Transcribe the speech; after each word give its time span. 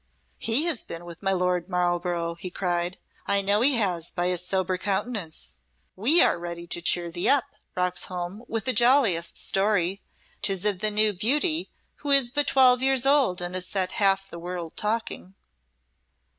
"He 0.39 0.63
has 0.65 0.81
been 0.81 1.05
with 1.05 1.21
my 1.21 1.31
Lord 1.31 1.69
Marlborough," 1.69 2.33
he 2.33 2.49
cried; 2.49 2.97
"I 3.27 3.43
know 3.43 3.61
he 3.61 3.75
has 3.75 4.09
by 4.09 4.29
his 4.29 4.43
sober 4.43 4.75
countenance! 4.75 5.57
We 5.95 6.23
are 6.23 6.39
ready 6.39 6.65
to 6.65 6.81
cheer 6.81 7.11
thee 7.11 7.29
up, 7.29 7.53
Roxholm, 7.77 8.41
with 8.47 8.65
the 8.65 8.73
jolliest 8.73 9.37
story. 9.37 10.01
'Tis 10.41 10.65
of 10.65 10.79
the 10.79 10.89
new 10.89 11.13
beauty, 11.13 11.69
who 11.97 12.09
is 12.09 12.31
but 12.31 12.47
twelve 12.47 12.81
years 12.81 13.05
old 13.05 13.41
and 13.41 13.53
has 13.53 13.67
set 13.67 13.91
half 13.91 14.27
the 14.27 14.39
world 14.39 14.75
talking." 14.75 15.35